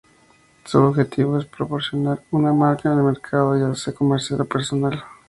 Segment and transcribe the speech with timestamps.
[0.65, 5.03] Su objetivo es promocionar una marca en el mercado, ya sea comercial o personal.